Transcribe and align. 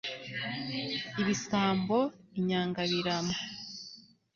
ibisambo, 1.21 1.97
inyangabirama 2.39 3.35